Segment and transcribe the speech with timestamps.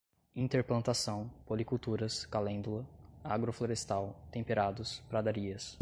[0.35, 2.83] interplantação, policulturas, calêndula,
[3.23, 5.79] agroflorestal, temperados, pradarias